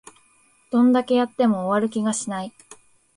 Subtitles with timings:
[0.71, 2.51] どんだけやっても終わる気がしない